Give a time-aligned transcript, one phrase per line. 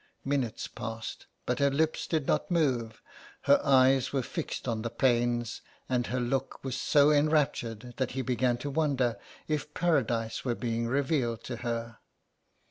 [0.25, 3.03] Minutes passed, but her lips did not move;
[3.41, 8.23] her eyes were fixed on the panes and her look was so enraptured that he
[8.23, 9.15] began to wonder
[9.47, 11.99] if Paradise were being revealed to her.